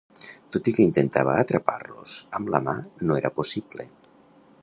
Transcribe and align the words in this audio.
Tot 0.55 0.69
i 0.69 0.71
que 0.77 0.85
intentava 0.85 1.35
atrapar-los 1.41 2.15
amb 2.39 2.51
la 2.55 2.63
mà, 2.69 2.75
no 3.11 3.21
era 3.21 3.33
possible. 3.39 3.87